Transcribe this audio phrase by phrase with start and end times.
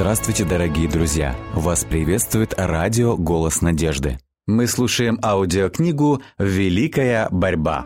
[0.00, 1.36] Здравствуйте, дорогие друзья!
[1.54, 4.20] Вас приветствует радио «Голос надежды».
[4.46, 7.84] Мы слушаем аудиокнигу «Великая борьба».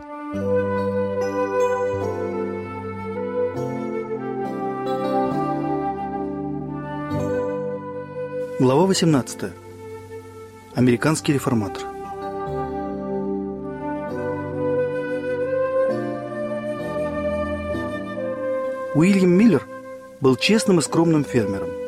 [8.59, 9.51] Глава 18.
[10.75, 11.81] Американский реформатор.
[18.93, 19.67] Уильям Миллер
[20.21, 21.82] был честным и скромным фермером.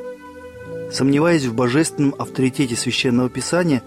[0.91, 3.83] Сомневаясь в божественном авторитете священного писания,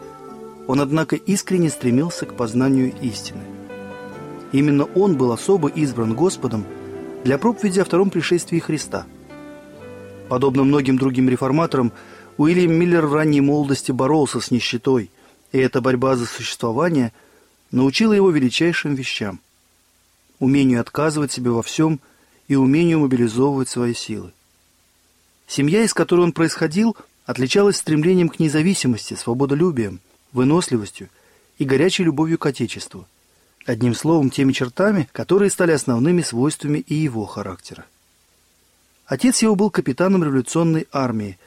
[0.66, 3.40] он, однако, искренне стремился к познанию истины.
[4.52, 6.64] Именно он был особо избран Господом
[7.24, 9.06] для проповеди о втором пришествии Христа.
[10.28, 11.92] Подобно многим другим реформаторам,
[12.36, 15.10] Уильям Миллер в ранней молодости боролся с нищетой,
[15.52, 17.12] и эта борьба за существование
[17.70, 19.40] научила его величайшим вещам–
[20.38, 22.00] умению отказывать себе во всем–
[22.48, 24.32] и умению мобилизовывать свои силы.
[25.48, 30.00] Семья, из которой он происходил, отличалась стремлением к независимости, свободолюбием,
[30.32, 31.08] выносливостью
[31.56, 33.08] и горячей любовью к Отечеству.
[33.64, 37.86] Одним словом, теми чертами, которые стали основными свойствами и его характера.
[39.06, 41.38] Отец его был капитаном революционной армии.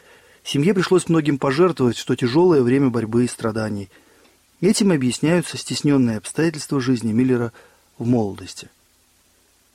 [0.43, 3.89] Семье пришлось многим пожертвовать что тяжелое время борьбы и страданий.
[4.61, 7.53] Этим объясняются стесненные обстоятельства жизни Миллера
[7.99, 8.67] в молодости.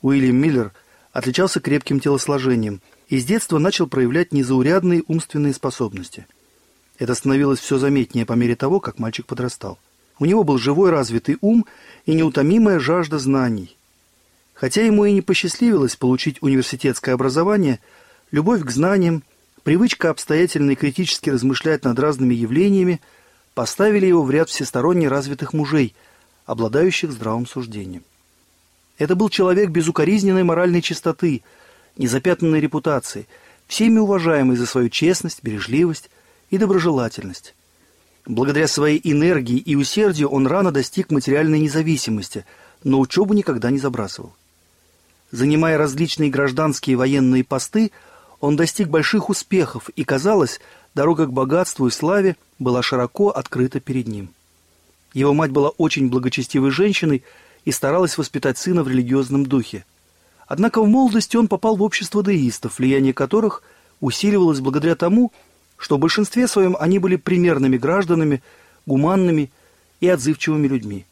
[0.02, 0.72] Уильям Миллер–
[1.16, 6.26] отличался крепким телосложением и с детства начал проявлять незаурядные умственные способности.
[6.98, 9.78] Это становилось все заметнее по мере того, как мальчик подрастал.
[10.18, 11.66] У него был живой развитый ум
[12.06, 13.76] и неутомимая жажда знаний.
[14.54, 17.80] Хотя ему и не посчастливилось получить университетское образование,
[18.30, 19.22] любовь к знаниям,
[19.62, 23.00] привычка обстоятельно и критически размышлять над разными явлениями
[23.52, 25.94] поставили его в ряд всесторонне развитых мужей,
[26.46, 28.02] обладающих здравым суждением.
[28.96, 31.42] Это был человек безукоризненной моральной чистоты,
[31.96, 33.26] незапятнанной репутации,
[33.66, 36.10] всеми уважаемый за свою честность, бережливость
[36.50, 37.54] и доброжелательность.
[38.26, 42.44] Благодаря своей энергии и усердию он рано достиг материальной независимости,
[42.82, 44.34] но учебу никогда не забрасывал.
[45.30, 47.90] Занимая различные гражданские и военные посты,
[48.40, 50.60] он достиг больших успехов, и, казалось,
[50.94, 54.30] дорога к богатству и славе была широко открыта перед ним.
[55.14, 57.24] Его мать была очень благочестивой женщиной,
[57.64, 59.84] и старалась воспитать сына в религиозном духе.
[60.46, 63.62] Однако в молодости он попал в общество деистов, влияние которых
[64.00, 65.32] усиливалось благодаря тому,
[65.76, 68.42] что в большинстве своем они были примерными гражданами,
[68.86, 69.50] гуманными
[70.00, 71.06] и отзывчивыми людьми.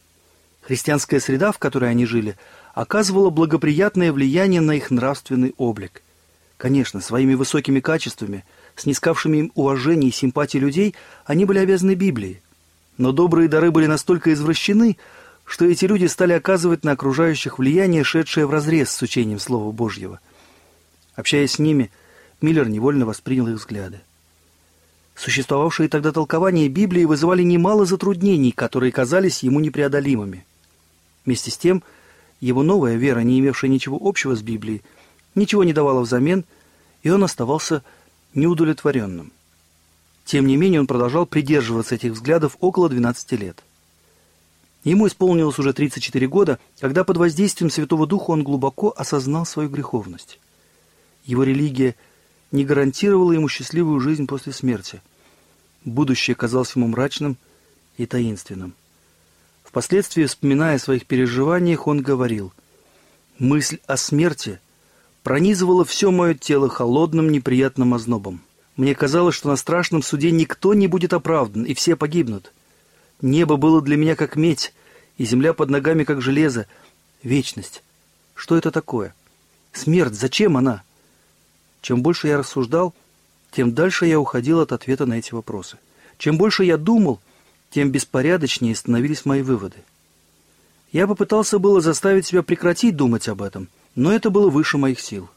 [0.63, 2.37] Христианская среда, в которой они жили,
[2.75, 6.03] оказывала благоприятное влияние на их нравственный облик.
[6.57, 8.45] Конечно, своими высокими качествами,
[8.77, 10.95] снискавшими им уважение и симпатии людей,
[11.27, 12.41] они были обязаны Библии.
[12.97, 14.97] Но добрые дары были настолько извращены,
[15.45, 20.21] что эти люди стали оказывать на окружающих влияние, шедшее вразрез с учением Слова Божьего.
[21.15, 21.91] Общаясь с ними,
[22.41, 24.01] Миллер невольно воспринял их взгляды.
[25.15, 30.45] Существовавшие тогда толкования Библии вызывали немало затруднений, которые казались ему непреодолимыми.
[31.25, 31.83] Вместе с тем,
[32.41, 34.83] его новая вера, не имевшая ничего общего с Библией,
[35.35, 36.45] ничего не давала взамен,
[37.03, 37.85] и он оставался
[38.35, 39.31] неудовлетворенным.
[40.25, 43.63] Тем не менее, он продолжал придерживаться этих взглядов около 12 лет–
[44.85, 50.39] Ему исполнилось уже 34 года, когда под воздействием Святого Духа он глубоко осознал свою греховность.
[51.25, 51.97] Его религия
[52.53, 55.01] не гарантировала ему счастливую жизнь после смерти.
[55.87, 57.39] Будущее казалось ему мрачным
[57.97, 58.75] и таинственным.
[59.65, 62.53] Впоследствии, вспоминая о своих переживаниях, он говорил,
[63.39, 64.61] «Мысль о смерти
[65.23, 68.43] пронизывала все мое тело холодным неприятным ознобом.
[68.77, 72.53] Мне казалось, что на страшном суде никто не будет оправдан, и все погибнут.
[73.21, 74.73] Небо было для меня как медь,
[75.17, 76.67] и земля под ногами как железо.
[77.23, 77.83] Вечность.
[78.35, 79.15] Что это такое?
[79.73, 80.15] Смерть.
[80.15, 80.83] Зачем она?
[81.81, 82.95] Чем больше я рассуждал,
[83.51, 85.79] тем дальше я уходил от ответа на эти вопросы.
[86.19, 87.21] Чем больше я думал,
[87.71, 89.79] тем беспорядочнее становились мои выводы.
[90.93, 95.29] Я попытался было заставить себя прекратить думать об этом, но это было выше моих сил.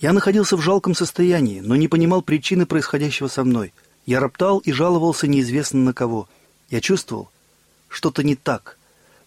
[0.00, 3.72] Я находился в жалком состоянии, но не понимал причины происходящего со мной.
[4.04, 6.28] Я роптал и жаловался неизвестно на кого–
[6.72, 7.30] я чувствовал,
[7.88, 8.78] что-то не так,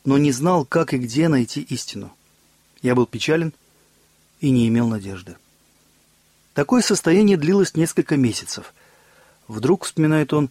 [0.04, 2.12] но не знал, как и где найти истину.
[2.82, 3.54] Я был печален
[4.40, 5.38] и не имел надежды.
[6.56, 8.74] Такое состояние длилось несколько месяцев.
[9.48, 10.50] Вдруг, вспоминает он,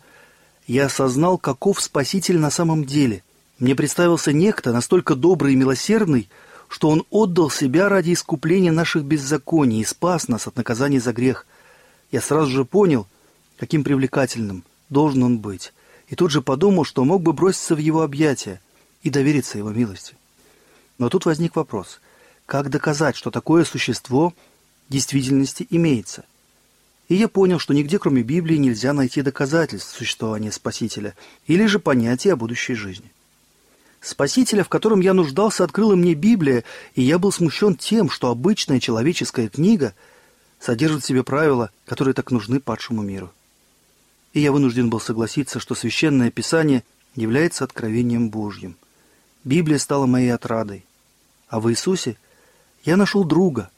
[0.69, 3.25] я осознал, каков Спаситель на самом деле.
[3.59, 6.29] Мне представился некто, настолько добрый и милосердный,
[6.69, 11.45] что он отдал себя ради искупления наших беззаконий и спас нас от наказания за грех.
[12.13, 13.09] Я сразу же понял,
[13.59, 15.73] каким привлекательным должен он быть
[16.09, 18.61] и тут же подумал, что мог бы броситься в его объятия
[19.03, 20.17] и довериться его милости.
[20.99, 22.01] Но тут возник вопрос,
[22.47, 24.35] как доказать, что такое существо
[24.89, 26.25] в действительности имеется?
[27.09, 31.15] И я понял, что нигде, кроме Библии, нельзя найти доказательств существования Спасителя
[31.47, 33.11] или же понятия о будущей жизни.
[34.01, 36.65] Спасителя, в котором я нуждался, открыла мне Библия,
[36.95, 39.95] и я был смущен тем, что обычная человеческая книга
[40.61, 43.33] содержит в себе правила, которые так нужны падшему миру.
[44.35, 46.85] И я вынужден был согласиться, что Священное Писание
[47.15, 48.77] является откровением Божьим.
[49.45, 50.85] Библия стала моей отрадой.
[51.49, 52.17] А в Иисусе
[52.85, 53.71] я нашел друга,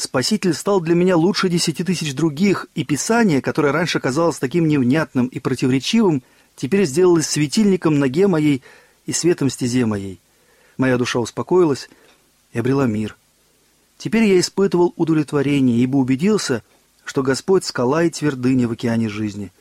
[0.00, 5.26] Спаситель стал для меня лучше десяти тысяч других, и Писание, которое раньше казалось таким невнятным
[5.26, 6.22] и противоречивым,
[6.56, 8.62] теперь сделалось светильником ноге моей
[9.04, 10.18] и светом стезе моей.
[10.78, 11.90] Моя душа успокоилась
[12.54, 13.14] и обрела мир.
[13.98, 16.62] Теперь я испытывал удовлетворение, ибо убедился,
[17.04, 19.52] что Господь— скала и твердыня в океане жизни.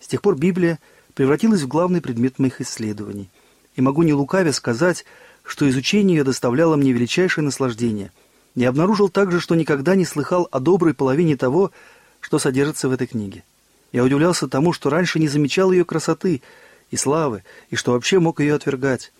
[0.00, 0.78] С тех пор Библия
[1.14, 3.30] превратилась в главный предмет моих исследований.
[3.74, 5.04] И могу не лукавя сказать,
[5.44, 8.12] что изучение ее доставляло мне величайшее наслаждение—
[8.56, 11.72] я обнаружил также, что никогда не слыхал о доброй половине того,
[12.20, 13.44] что содержится в этой книге.
[13.92, 16.42] Я удивлялся тому, что раньше не замечал ее красоты
[16.90, 19.12] и славы, и что вообще мог ее отвергать.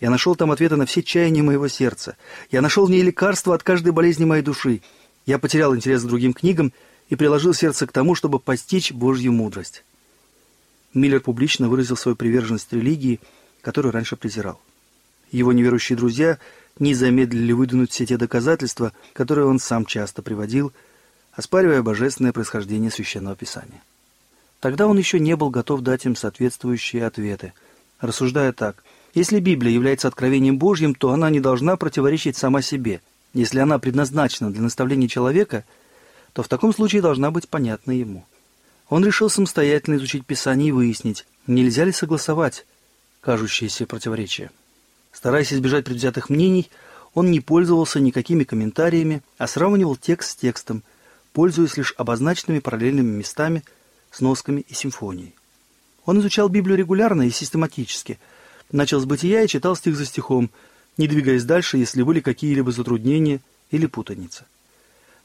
[0.00, 2.16] Я нашел там ответы на все чаяния моего сердца.
[2.52, 4.80] Я нашел в ней лекарство от каждой болезни моей души.
[5.26, 6.72] Я потерял интерес к другим книгам
[7.08, 9.82] и приложил сердце к тому, чтобы постичь Божью мудрость.
[10.94, 13.20] Миллер публично выразил свою приверженность религии,
[13.60, 14.60] которую раньше презирал.
[15.30, 16.38] Его неверующие друзья–
[16.78, 20.72] не замедлили выдвинуть все те доказательства, которые он сам часто приводил,
[21.32, 23.82] оспаривая божественное происхождение Священного Писания.
[24.60, 27.52] Тогда он еще не был готов дать им соответствующие ответы,
[28.00, 28.82] рассуждая так.
[29.14, 33.00] Если Библия является откровением Божьим, то она не должна противоречить сама себе.
[33.34, 35.64] Если она предназначена для наставления человека,
[36.32, 38.26] то в таком случае должна быть понятна ему.
[38.88, 42.66] Он решил самостоятельно изучить Писание и выяснить, нельзя ли согласовать
[43.20, 44.50] кажущиеся противоречия.
[45.12, 46.70] Стараясь избежать предвзятых мнений,
[47.14, 50.82] он не пользовался никакими комментариями, а сравнивал текст с текстом,
[51.32, 53.64] пользуясь лишь обозначенными параллельными местами,
[54.10, 55.34] сносками и симфонией.
[56.04, 58.18] Он изучал Библию регулярно и систематически.
[58.72, 60.50] Начал с бытия и читал стих за стихом,
[60.96, 63.40] не двигаясь дальше, если были какие-либо затруднения
[63.70, 64.46] или путаница.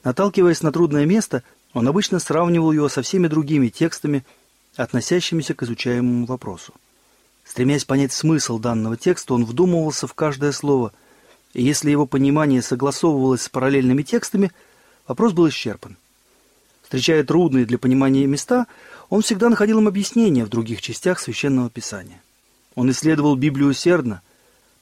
[0.04, 1.44] Наталкиваясь на трудное место,
[1.74, 4.24] он обычно сравнивал его со всеми другими текстами,
[4.76, 6.74] относящимися к изучаемому вопросу.
[7.44, 10.94] Стремясь понять смысл данного текста, он вдумывался в каждое слово,
[11.54, 14.52] и если его понимание согласовывалось с параллельными текстами,
[15.08, 15.98] вопрос был исчерпан.
[16.84, 18.68] Встречая трудные для понимания места,
[19.10, 22.22] он всегда находил им объяснения в других частях Священного Писания.
[22.76, 24.22] Он исследовал Библию усердно,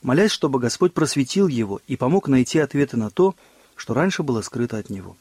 [0.02, 3.36] молясь, чтобы Господь просветил его и помог найти ответы на то,
[3.76, 5.18] что раньше было скрыто от него.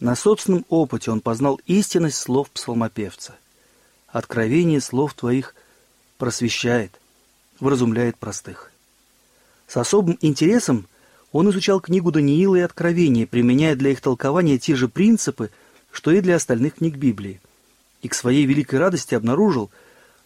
[0.00, 3.36] На собственном опыте он познал истинность слов псалмопевца.
[4.08, 5.54] «Откровение слов твоих
[6.16, 6.98] просвещает,
[7.60, 8.72] вразумляет простых.
[9.68, 10.88] С особым интересом
[11.32, 15.50] он изучал книгу Даниила и Откровения, применяя для их толкования те же принципы,
[15.92, 17.40] что и для остальных книг Библии.
[18.02, 19.70] И к своей великой радости обнаружил,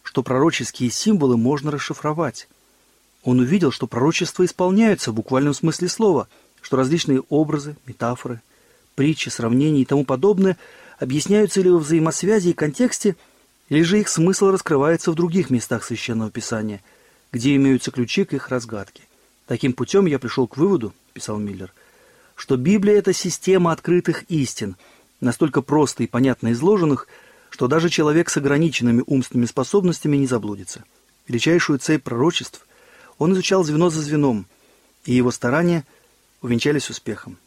[0.03, 2.47] что пророческие символы можно расшифровать.
[3.23, 6.27] Он увидел, что пророчества исполняются в буквальном смысле слова,
[6.61, 8.41] что различные образы, метафоры,
[8.95, 10.57] притчи, сравнения и тому подобное
[10.97, 13.15] объясняются ли во взаимосвязи и контексте–
[13.69, 16.81] или же их смысл раскрывается в других местах Священного Писания,
[17.31, 19.03] где имеются ключи к их разгадке.
[19.47, 21.73] Таким путем я пришел к выводу, писал Миллер,
[22.35, 24.75] что Библия– это система открытых истин,
[25.19, 27.07] настолько просто и понятно изложенных,
[27.49, 30.83] что даже человек с ограниченными умственными способностями не заблудится.
[31.27, 32.67] Величайшую цепь пророчеств
[33.17, 34.45] он изучал звено за звеном,
[35.05, 35.85] и его старания
[36.41, 37.37] увенчались успехом.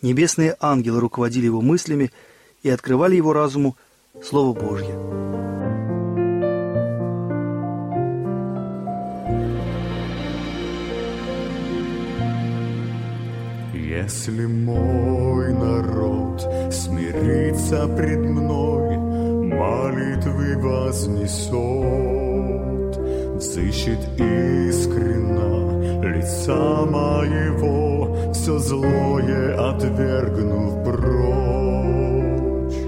[0.00, 2.12] Небесные ангелы руководили его мыслями
[2.62, 3.76] и открывали его разуму
[4.22, 4.94] Слово Божье.
[13.74, 16.40] Если мой народ
[16.72, 21.58] смирится пред мной, молитвы вознесет,
[23.36, 27.87] взыщет искренно лица моего,
[28.48, 32.78] все злое отвергнув прочь.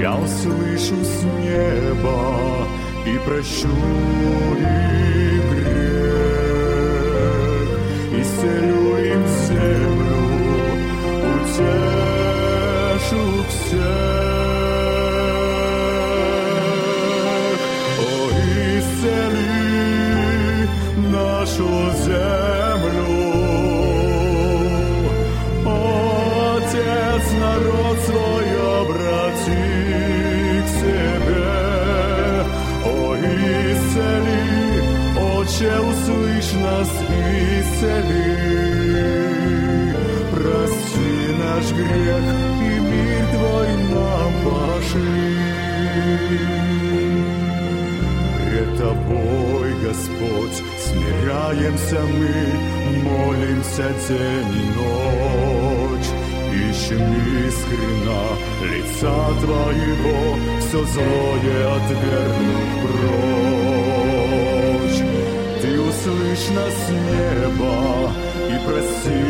[0.00, 2.66] Я услышу с неба
[3.06, 3.68] и прощу
[4.58, 5.27] их
[35.58, 36.88] Отче, услышь нас,
[37.58, 38.68] исцели
[41.58, 42.24] наш грех
[42.62, 45.36] и мир Твой нам пошли.
[48.44, 52.34] Пред Тобой, Господь, смиряемся мы,
[53.02, 56.10] молимся день и ночь.
[56.54, 57.02] Ищем
[57.48, 58.22] искренно
[58.62, 60.18] лица Твоего,
[60.60, 63.47] все злое отвергнув прочь.
[66.08, 68.10] Нас с неба
[68.48, 69.24] и прости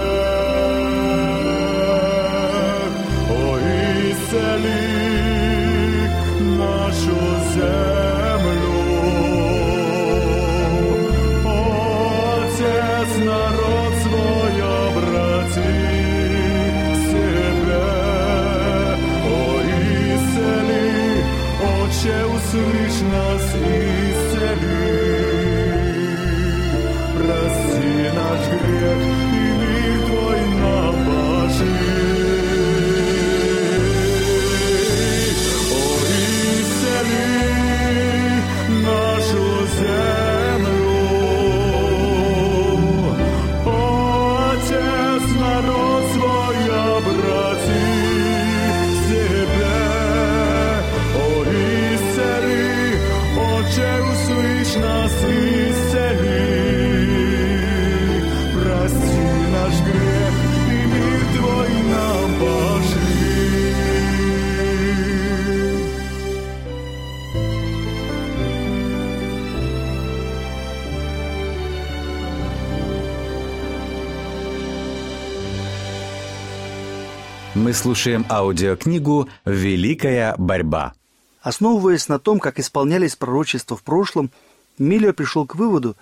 [77.65, 80.93] Мы слушаем аудиокнигу «Великая борьба».
[81.41, 84.29] Основываясь на том, как исполнялись пророчества в прошлом,
[84.77, 85.95] Миллер пришел к выводу,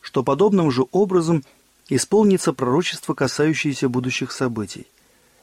[0.00, 1.42] что подобным же образом
[1.88, 4.86] исполнится пророчество, касающееся будущих событий.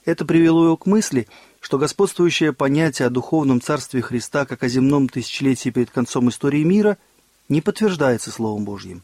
[0.05, 1.27] Это привело его к мысли,
[1.59, 6.97] что господствующее понятие о духовном царстве Христа как о земном тысячелетии перед концом истории мира
[7.49, 9.03] не подтверждается Словом Божьим.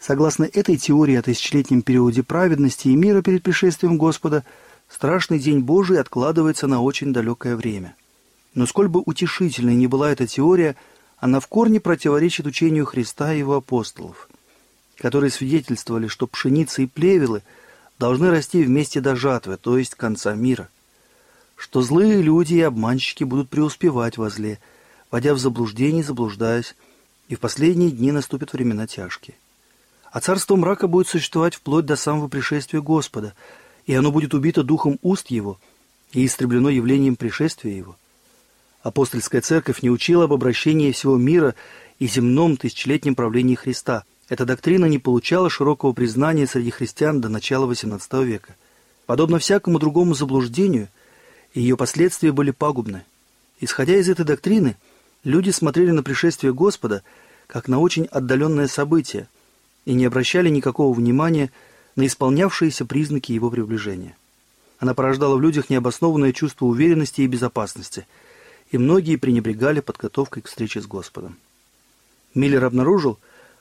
[0.00, 4.44] Согласно этой теории о тысячелетнем периоде праведности и мира перед пришествием Господа,
[4.90, 7.94] страшный день Божий откладывается на очень далекое время.
[8.54, 10.76] Но сколь бы утешительной ни была эта теория,
[11.18, 14.28] она в корне противоречит учению Христа и его апостолов,
[14.98, 17.42] которые свидетельствовали, что пшеница и плевелы
[17.98, 20.68] должны расти вместе до жатвы, то есть конца мира,
[21.56, 24.58] что злые люди и обманщики будут преуспевать во зле,
[25.10, 26.74] вводя в заблуждение заблуждаясь,
[27.28, 29.36] и в последние дни наступят времена тяжкие.
[30.10, 33.34] А царство мрака будет существовать вплоть до самого пришествия Господа,
[33.90, 35.58] и оно будет убито духом уст его
[36.12, 37.96] и истреблено явлением пришествия его.
[38.84, 41.56] Апостольская церковь не учила об обращении всего мира
[41.98, 44.04] и земном тысячелетнем правлении Христа.
[44.28, 48.54] Эта доктрина не получала широкого признания среди христиан до начала XVIII века.
[49.06, 50.86] Подобно всякому другому заблуждению,
[51.52, 53.02] ее последствия были пагубны.
[53.58, 54.76] Исходя из этой доктрины,
[55.24, 57.02] люди смотрели на пришествие Господа
[57.48, 59.26] как на очень отдаленное событие
[59.84, 61.50] и не обращали никакого внимания
[62.00, 64.16] на исполнявшиеся признаки его приближения.
[64.78, 68.06] Она порождала в людях необоснованное чувство уверенности и безопасности,
[68.70, 71.36] и многие пренебрегали подготовкой к встрече с Господом.
[72.34, 73.18] Миллер обнаружил,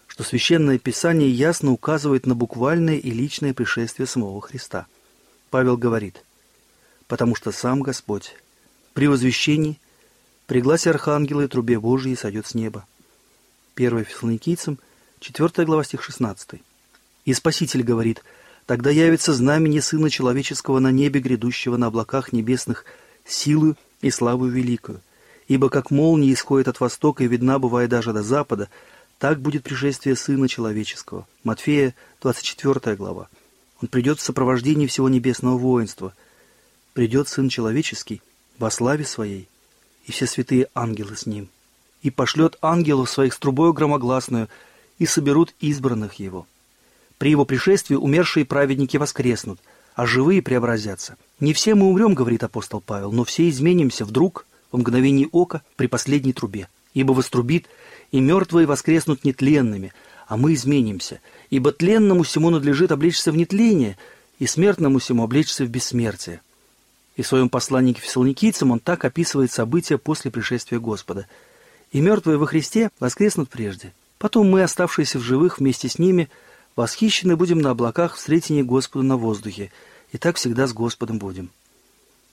[0.08, 4.88] что Священное Писание ясно указывает на буквальное и личное пришествие самого Христа.
[5.50, 6.24] Павел говорит,
[7.08, 8.38] «Потому что сам Господь
[8.94, 9.78] при возвещении,
[10.48, 12.86] при гласе Архангела и трубе Божией сойдет с неба».
[13.76, 14.80] 1 Фессалоникийцам,
[15.20, 16.62] 4 глава, стих 16.
[17.26, 18.24] И Спаситель говорит,
[18.66, 22.86] «Тогда явится знамение Сына Человеческого на небе, грядущего на облаках небесных,
[23.26, 25.02] силою и славу великую.
[25.48, 28.70] Ибо как молния исходит от востока и видна бывает даже до запада,
[29.18, 31.28] так будет пришествие Сына Человеческого».
[31.44, 33.28] Матфея, 24 глава.
[33.82, 36.14] Он придет в сопровождении всего небесного воинства.
[36.94, 38.22] Придет Сын Человеческий
[38.58, 39.48] во славе Своей,
[40.06, 41.50] и все святые ангелы с Ним.
[42.02, 44.50] И пошлет ангелов своих с трубою громогласную,
[44.98, 46.46] и соберут избранных Его.
[47.20, 49.60] При Его пришествии умершие праведники воскреснут,
[49.94, 51.18] а живые преобразятся.
[51.40, 55.88] Не все мы умрем, говорит апостол Павел, но все изменимся вдруг, в мгновении ока, при
[55.88, 56.70] последней трубе.
[56.94, 57.68] Ибо вострубит,
[58.12, 59.94] и мертвые воскреснут нетленными,
[60.28, 61.20] а мы изменимся.
[61.50, 63.98] Ибо тленному всему надлежит облечься в нетление,
[64.40, 66.40] и смертному всему облечься в бессмертие.
[67.18, 71.28] И в своем послании к фессалоникийцам он так описывает события после пришествия Господа.
[71.92, 73.94] «И мертвые во Христе воскреснут прежде.
[74.20, 76.30] Потом мы, оставшиеся в живых вместе с ними,
[76.80, 79.70] восхищены будем на облаках в встретении Господа на воздухе,
[80.14, 81.50] и так всегда с Господом будем».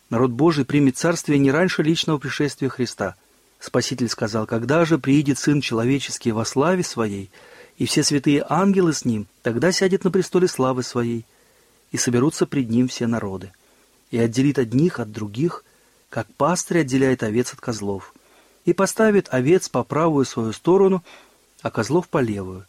[0.08, 3.16] Народ Божий примет царствие не раньше личного пришествия Христа.
[3.58, 7.28] Спаситель сказал, «Когда же приидет Сын Человеческий во славе Своей,
[7.76, 11.24] и все святые ангелы с Ним, тогда сядет на престоле славы Своей,
[11.90, 13.50] и соберутся пред Ним все народы,
[14.12, 15.64] и отделит одних от других,
[16.08, 18.14] как пастырь отделяет овец от козлов,
[18.64, 21.02] и поставит овец по правую свою сторону,
[21.62, 22.64] а козлов по левую.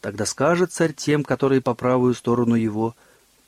[0.00, 2.94] Тогда скажет царь тем, которые по правую сторону его,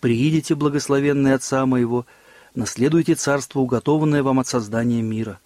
[0.01, 2.07] «Приидите, благословенные Отца моего,
[2.55, 5.39] наследуйте царство, уготованное вам от создания мира».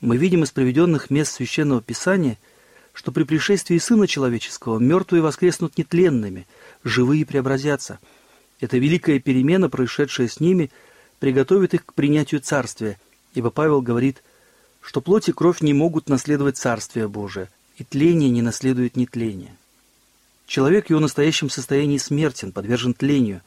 [0.00, 2.38] Мы видим из приведенных мест Священного Писания,
[2.92, 6.46] что при пришествии Сына Человеческого мертвые воскреснут нетленными,
[6.84, 7.98] живые преобразятся.
[8.60, 10.70] Эта великая перемена, происшедшая с ними,
[11.18, 13.00] приготовит их к принятию Царствия,
[13.34, 14.22] ибо Павел говорит,
[14.80, 17.48] что плоть и кровь не могут наследовать Царствие Божие,
[17.78, 19.56] и тление не наследует нетление.
[20.46, 23.42] Человек в его настоящем состоянии смертен, подвержен тлению,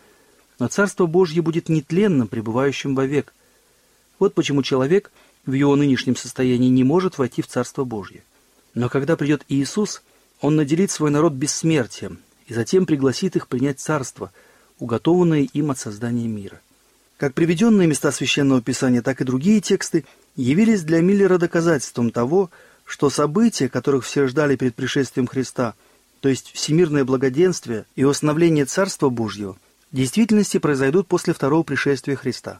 [0.60, 3.34] но Царство Божье будет нетленным, пребывающим вовек.
[4.20, 5.12] Вот почему человек–
[5.46, 8.24] в его нынешнем состоянии не может войти в Царство Божье.
[8.74, 10.02] Но когда придет Иисус,
[10.42, 14.32] Он наделит свой народ бессмертием и затем пригласит их принять Царство,
[14.80, 16.62] уготованное им от создания мира.
[17.18, 22.50] Как приведенные места Священного Писания, так и другие тексты явились для Миллера доказательством того,
[22.86, 25.76] что события, которых все ждали перед пришествием Христа,
[26.22, 29.58] то есть всемирное благоденствие и установление Царства Божьего,
[29.92, 32.60] в действительности произойдут после второго пришествия Христа.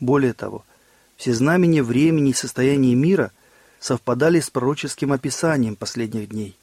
[0.00, 0.64] Более того–
[1.16, 3.32] все знамения времени и состояния мира
[3.80, 6.56] совпадали с пророческим описанием последних дней.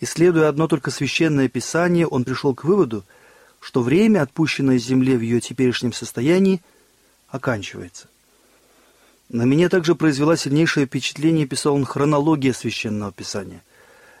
[0.00, 3.04] Исследуя одно только священное писание, он пришел к выводу,
[3.60, 6.60] что время, отпущенное Земле в ее теперешнем состоянии,
[7.28, 8.08] оканчивается.
[9.28, 13.62] На меня также произвела сильнейшее впечатление, писал он, хронология священного писания.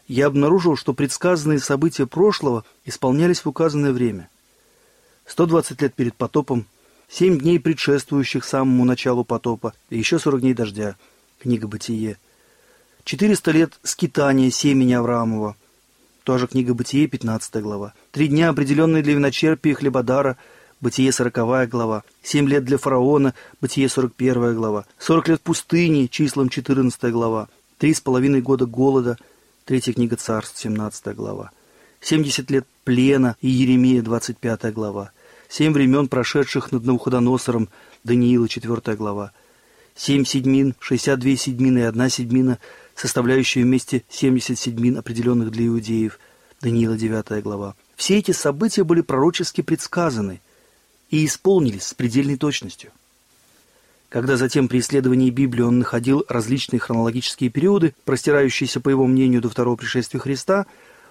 [0.08, 4.28] Я обнаружил, что предсказанные события прошлого исполнялись в указанное время.
[5.26, 6.66] 120 лет перед потопом
[7.08, 10.96] семь дней предшествующих самому началу потопа, и еще сорок дней дождя.
[11.40, 12.16] Книга Бытие.
[13.04, 15.56] Четыреста лет скитания семени Авраамова.
[16.24, 17.94] Тоже книга Бытие, 15 глава.
[18.12, 20.36] Три дня, определенные для виночерпия и хлебодара,
[20.80, 22.04] Бытие, 40 глава.
[22.22, 24.84] Семь лет для фараона, Бытие, 41 глава.
[24.98, 27.48] Сорок лет пустыни, числом 14 глава.
[27.78, 29.18] Три с половиной года голода,
[29.64, 31.50] третья книга Царств, 17 глава.
[32.00, 35.12] Семьдесят лет плена, и Еремия, 25 глава.
[35.48, 37.68] Семь времен, прошедших над Навуходоносором,
[38.04, 39.32] Даниила, 4 глава.
[39.94, 42.58] Семь седьмин, 62 седьмины и одна седьмина,
[42.94, 46.18] составляющие вместе 70 седьмин, определенных для иудеев,
[46.60, 47.74] Даниила, 9 глава.
[47.96, 50.40] Все эти события были пророчески предсказаны
[51.10, 52.90] и исполнились с предельной точностью.
[54.12, 59.48] Когда затем при исследовании Библии он находил различные хронологические периоды, простирающиеся, по его мнению, до
[59.48, 60.66] второго пришествия Христа,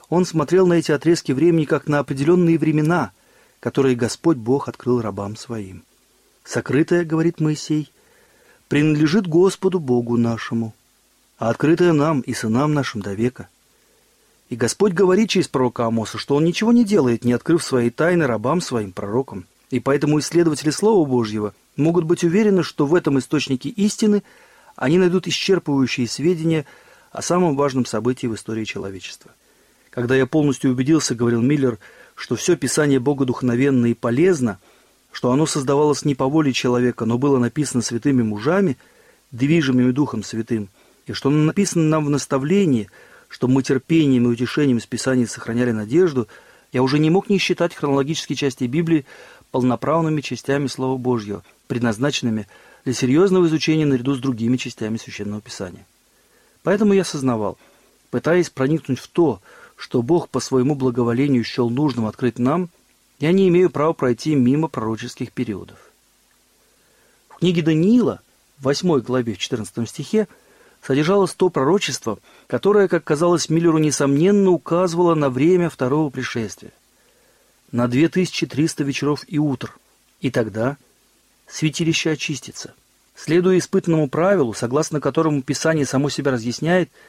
[0.08, 3.12] он смотрел на эти отрезки времени как на определенные времена–
[3.62, 5.84] которые Господь Бог открыл рабам своим.
[6.44, 7.92] Сокрытое, говорит Моисей,
[8.68, 10.74] принадлежит Господу Богу нашему,
[11.38, 13.48] а открытое нам и сынам нашим до века.
[14.50, 18.26] И Господь говорит через пророка Амоса, что Он ничего не делает, не открыв свои тайны
[18.26, 19.46] рабам своим пророкам.
[19.72, 24.22] И поэтому исследователи Слова Божьего могут быть уверены, что в этом источнике истины
[24.76, 26.66] они найдут исчерпывающие сведения
[27.12, 29.32] о самом важном событии в истории человечества.
[29.90, 31.80] Когда я полностью убедился, говорил Миллер,
[32.16, 34.60] что все Писание богодухновенно и полезно,
[35.12, 38.78] что оно создавалось не по воле человека, но было написано святыми мужами,
[39.32, 40.70] движимыми Духом Святым,
[41.08, 42.90] и что оно написано нам в наставлении,
[43.28, 46.28] что мы терпением и утешением из Писаний сохраняли надежду,
[46.72, 49.06] я уже не мог не считать хронологические части Библии
[49.52, 52.48] полноправными частями Слова Божьего, предназначенными
[52.84, 55.86] для серьезного изучения наряду с другими частями Священного Писания.
[56.64, 57.58] Поэтому я осознавал,
[58.10, 59.42] пытаясь проникнуть в то,
[59.76, 62.70] что Бог по своему благоволению счел нужным открыть нам,
[63.20, 65.78] я не имею права пройти мимо пророческих периодов.
[67.30, 68.22] В книге Даниила,
[68.58, 70.28] в 8 главе, в 14 стихе,
[70.82, 76.72] содержалось то пророчество, которое, как казалось Миллеру, несомненно указывало на время второго пришествия.
[77.72, 79.78] На 2300 вечеров и утр.
[80.20, 80.78] И тогда
[81.48, 82.74] святилище очистится.
[83.16, 86.90] Следуя испытанному правилу, согласно которому Писание само себя разъясняет–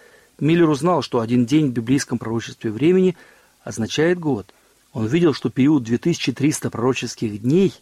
[0.41, 3.17] Миллер узнал, что один день в библейском пророчестве времени
[3.63, 4.53] означает год.
[4.93, 7.73] Он видел, что период 2300 пророческих дней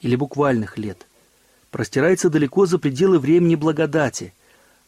[0.00, 1.06] или буквальных лет
[1.70, 4.34] простирается далеко за пределы времени благодати,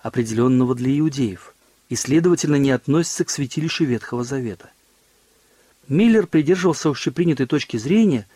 [0.00, 1.54] определенного для иудеев,
[1.88, 4.70] и, следовательно, не относится к святилищу Ветхого Завета.
[5.88, 8.26] Миллер придерживался общепринятой точки зрения,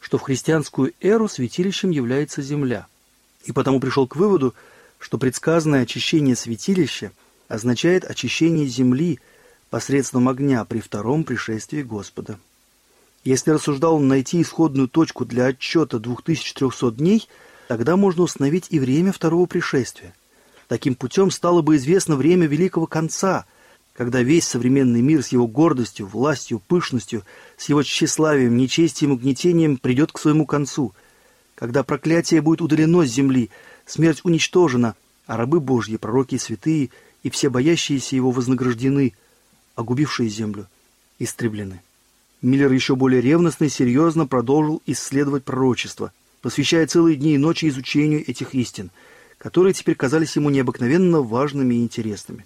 [0.00, 2.86] что в христианскую эру святилищем является земля,
[3.44, 4.54] и потому пришел к выводу,
[4.98, 7.12] что предсказанное очищение святилища–
[7.52, 9.20] означает очищение земли
[9.68, 12.38] посредством огня при втором пришествии Господа.
[13.24, 17.28] Если рассуждал он найти исходную точку для отчета 2300 дней,
[17.68, 20.14] тогда можно установить и время второго пришествия.
[20.66, 23.44] Таким путем стало бы известно время Великого Конца,
[23.94, 27.24] когда весь современный мир с его гордостью, властью, пышностью,
[27.56, 30.94] с его тщеславием, нечестием и угнетением придет к своему концу,
[31.54, 33.50] когда проклятие будет удалено с земли,
[33.86, 34.94] смерть уничтожена,
[35.26, 36.90] а рабы Божьи, пророки и святые,
[37.22, 39.12] и все боящиеся его вознаграждены,
[39.74, 40.66] а губившие землю
[41.18, 41.80] истреблены.
[42.40, 48.28] Миллер еще более ревностно и серьезно продолжил исследовать пророчество, посвящая целые дни и ночи изучению
[48.28, 48.90] этих истин,
[49.38, 52.44] которые теперь казались ему необыкновенно важными и интересными.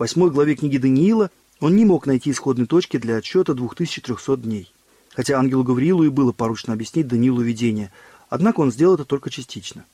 [0.00, 4.72] Восьмой главе книги Даниила он не мог найти исходной точки для отсчета 2300 дней.
[5.14, 7.92] Хотя ангелу Гавриилу и было поручено объяснить Даниилу видение,
[8.30, 9.84] однако он сделал это только частично.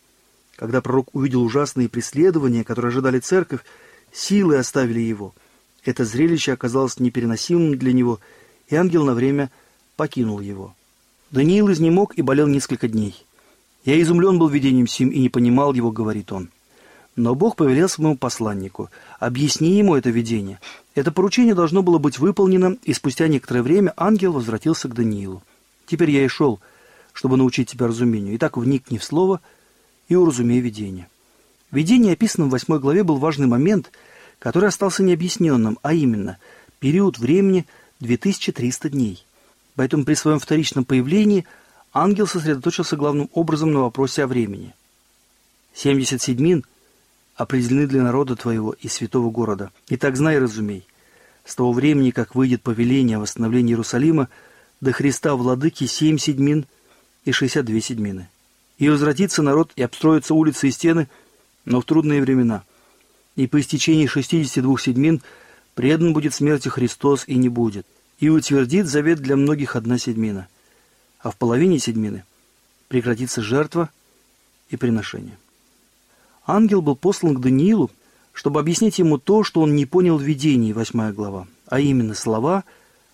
[0.54, 3.60] Когда пророк увидел ужасные преследования, которые ожидали церковь,
[4.12, 5.34] силы оставили его.
[5.84, 8.20] Это зрелище оказалось непереносимым для него–
[8.68, 9.50] и ангел на время
[9.96, 10.74] покинул его.
[11.30, 13.24] Даниил изнемог и болел несколько дней.
[13.84, 16.50] «Я изумлен был видением сим и не понимал его»,— говорит он.
[17.16, 20.60] Но Бог повелел своему посланнику, «Объясни ему это видение».
[20.94, 25.42] Это поручение должно было быть выполнено, и спустя некоторое время ангел возвратился к Даниилу.
[25.86, 26.60] «Теперь я и шел,
[27.12, 28.36] чтобы научить тебя разумению.
[28.36, 29.40] Итак, вникни в слово
[30.08, 31.08] и уразумей видение».
[31.70, 33.90] Видение, описанном в восьмой главе, был важный момент,
[34.38, 36.38] который остался необъясненным, а именно
[36.78, 37.66] период времени–
[38.00, 39.24] 2300 дней.
[39.74, 41.46] Поэтому при своем вторичном появлении
[41.92, 44.74] ангел сосредоточился главным образом на вопросе о времени.
[45.74, 46.64] 70 седьмин
[47.36, 49.70] определены для народа твоего и святого города.
[49.88, 50.86] Итак, знай и разумей,
[51.44, 54.28] с того времени, как выйдет повеление о восстановлении Иерусалима,
[54.80, 56.66] до Христа владыки семь седьмин
[57.24, 58.28] и шестьдесят две седьмины.
[58.78, 61.08] И возвратится народ и обстроятся улицы и стены,
[61.64, 62.62] но в трудные времена.
[63.36, 65.22] И по истечении шестидесяти двух седьмин–
[65.76, 67.86] Предан будет смерти Христос и не будет.
[68.18, 70.48] И утвердит завет для многих одна седьмина.
[71.20, 72.24] А в половине седьмины
[72.88, 73.90] прекратится жертва
[74.70, 75.36] и приношение.
[76.46, 77.90] Ангел был послан к Даниилу,
[78.32, 82.64] чтобы объяснить ему то, что он не понял в видении, восьмая глава, а именно слова,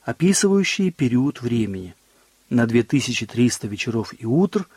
[0.04, 1.94] описывающие период времени
[2.50, 4.68] на 2300 вечеров и утр,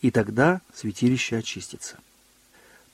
[0.00, 1.98] и тогда святилище очистится.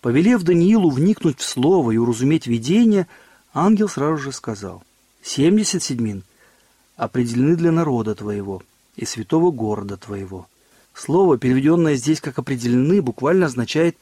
[0.00, 3.06] Повелев Даниилу вникнуть в слово и уразуметь видение–
[3.52, 4.82] Ангел сразу же сказал,
[5.22, 6.22] «Семьдесят седьмин
[6.96, 8.62] определены для народа твоего
[8.96, 10.46] и святого города твоего».
[10.94, 13.96] Слово, переведенное здесь как «определены», буквально означает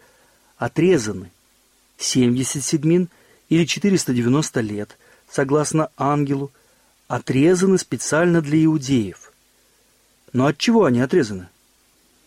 [0.58, 1.30] «отрезаны».
[1.96, 3.08] Семьдесят седьмин
[3.48, 6.52] или 490 лет, согласно ангелу,
[7.08, 9.32] отрезаны специально для иудеев.
[10.32, 11.48] Но от чего они отрезаны?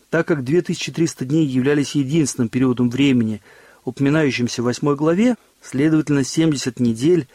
[0.09, 3.41] Так как 2300 дней являлись единственным периодом времени,
[3.85, 7.27] упоминающимся в восьмой главе, Следовательно, 70 недель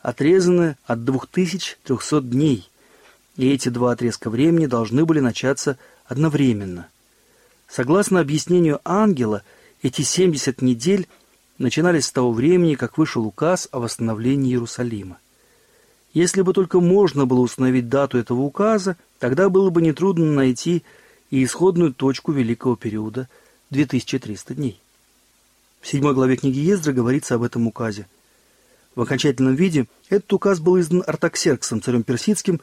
[0.00, 2.70] отрезаны от 2300 дней,
[3.36, 5.76] и эти два отрезка времени должны были начаться
[6.06, 6.88] одновременно.
[7.68, 9.42] Согласно объяснению ангела,
[9.84, 11.06] эти 70 недель
[11.58, 15.18] начинались с того времени, как вышел указ о восстановлении Иерусалима.
[16.14, 20.84] Если бы только можно было установить дату этого указа, тогда было бы нетрудно найти
[21.30, 23.28] и исходную точку великого периода
[23.70, 24.80] 2300 дней.
[25.82, 28.06] В седьмой главе книги Ездра говорится об этом указе.
[28.94, 32.62] В окончательном виде этот указ был издан Артаксерксом, царем персидским,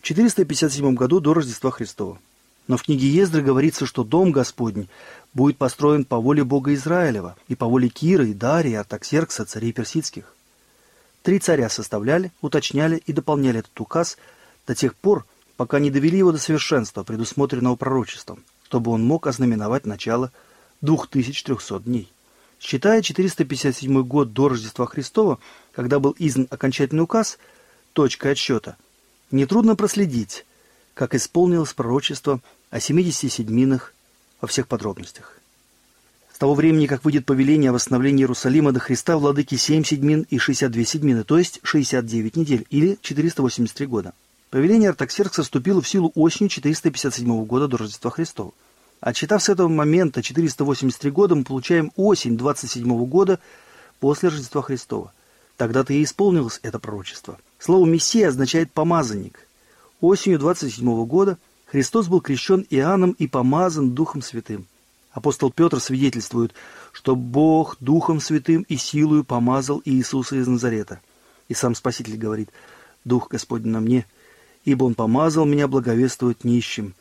[0.00, 2.18] в 457 году до Рождества Христова.
[2.66, 4.88] Но в книге Ездры говорится, что Дом Господень
[5.34, 10.34] будет построен по воле Бога Израилева и по воле Кира и Дария, Артаксеркса, царей персидских.
[11.22, 14.18] Три царя составляли, уточняли и дополняли этот указ
[14.66, 15.24] до тех пор,
[15.56, 20.32] пока не довели его до совершенства, предусмотренного пророчеством, чтобы он мог ознаменовать начало
[20.80, 22.12] 2300 дней.
[22.60, 25.38] Считая 457 год до Рождества Христова,
[25.72, 27.38] когда был издан окончательный указ,
[27.92, 28.76] точкой отсчета,
[29.30, 30.44] нетрудно проследить,
[30.94, 32.40] как исполнилось пророчество
[32.70, 33.94] о 70 седьминах
[34.42, 35.38] во всех подробностях.
[36.34, 40.38] С того времени, как выйдет повеление о восстановлении Иерусалима до Христа, владыки 7 седьмин и
[40.38, 44.12] 62 седьмины, то есть 69 недель или 483 года.
[44.50, 48.52] Повеление Артаксеркса вступило в силу осенью 457 года до Рождества Христова.
[49.00, 53.38] Отсчитав с этого момента 483 года, мы получаем осень 27 года
[54.00, 55.12] после Рождества Христова.
[55.56, 57.38] Тогда-то и исполнилось это пророчество.
[57.58, 59.46] Слово «Мессия» означает «помазанник».
[60.00, 61.38] Осенью 27 года
[61.72, 64.66] Христос был крещен Иоанном и помазан Духом Святым.
[65.10, 66.52] Апостол Петр свидетельствует,
[66.92, 71.00] что Бог Духом Святым и силою помазал Иисуса из Назарета.
[71.48, 72.50] И сам Спаситель говорит,
[73.04, 74.06] «Дух Господень на мне,
[74.66, 76.94] ибо Он помазал меня благовествовать нищим,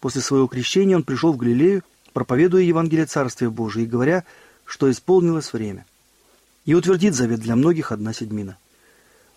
[0.00, 4.24] После своего крещения он пришел в Галилею, проповедуя Евангелие Царствия Божия и говоря,
[4.64, 5.86] что исполнилось время.
[6.64, 8.58] И утвердит завет для многих одна седьмина.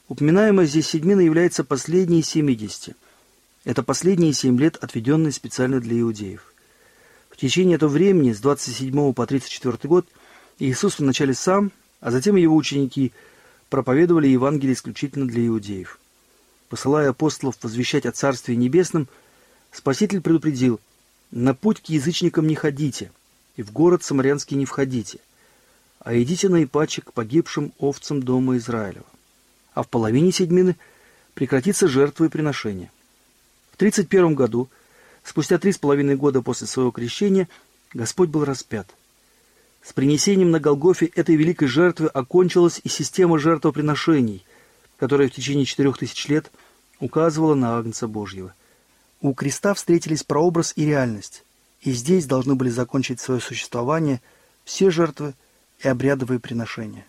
[0.07, 2.95] Упоминаемая здесь седьмина является последней семидесяти.
[3.69, 6.55] Это последние семь лет, отведенные специально для иудеев.
[7.29, 10.07] В течение этого времени, с 27 по 34 год,
[10.57, 13.11] Иисус вначале сам, А затем его ученики
[13.69, 15.99] проповедовали Евангелие исключительно для иудеев.
[16.67, 19.07] Посылая апостолов возвещать о Царстве Небесном,
[19.71, 20.79] Спаситель предупредил,
[21.29, 23.11] «На путь к язычникам не ходите,
[23.55, 25.19] и в город Самарянский не входите,
[25.99, 29.05] а идите на Ипаче к погибшим овцам дома Израилева.
[29.75, 30.75] А в половине седьмины
[31.35, 32.89] прекратится жертва и приношение».
[33.79, 34.67] В 31 году,
[35.23, 37.47] спустя три с половиной года после своего крещения,
[37.93, 38.93] Господь был распят.
[39.81, 44.43] С принесением на Голгофе этой великой жертвы окончилась и система жертвоприношений,
[44.97, 46.51] которая в течение четырех тысяч лет
[46.99, 48.53] указывала на Агнца Божьего.
[49.21, 51.45] У креста встретились прообраз и реальность,
[51.79, 54.21] и здесь должны были закончить свое существование
[54.65, 55.35] все жертвы
[55.81, 57.05] и обрядовые приношения.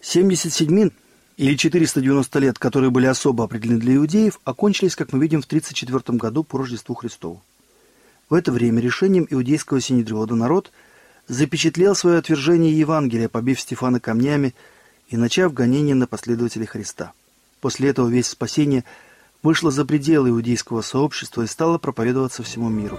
[0.00, 0.92] 77
[1.40, 6.18] или 490 лет, которые были особо определены для иудеев, окончились, как мы видим, в 34
[6.18, 7.40] году по Рождеству Христову.
[8.28, 10.70] В это время решением иудейского синедриода народ
[11.28, 14.54] запечатлел свое отвержение Евангелия, побив Стефана камнями
[15.08, 17.14] и начав гонение на последователей Христа.
[17.62, 18.84] После этого весь спасение
[19.42, 22.98] вышло за пределы иудейского сообщества и стало проповедоваться всему миру.